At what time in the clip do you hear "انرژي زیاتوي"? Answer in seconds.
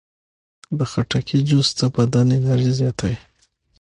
2.37-3.17